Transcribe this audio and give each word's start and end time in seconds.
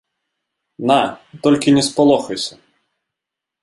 На, 0.93 0.97
толькі 1.45 1.77
не 1.79 1.83
спалохайся. 1.91 2.53